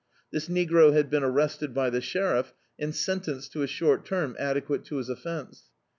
This 0.31 0.49
negro 0.49 0.93
had 0.93 1.11
been 1.11 1.21
arrested 1.23 1.75
by 1.75 1.91
the 1.91 2.01
sheriff, 2.01 2.55
and 2.79 2.95
sentenced 2.95 3.51
to 3.51 3.61
a 3.61 3.67
short 3.67 4.03
term 4.03 4.35
adequate 4.39 4.83
to 4.85 4.95
his 4.97 5.09
offence. 5.09 5.69